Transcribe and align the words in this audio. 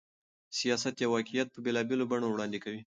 سياست 0.59 0.95
يو 1.03 1.09
واقعيت 1.15 1.47
په 1.51 1.59
بېلابېلو 1.65 2.09
بڼو 2.11 2.27
وړاندې 2.29 2.59
کوي. 2.63 2.81